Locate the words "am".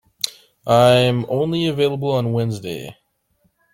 0.93-1.27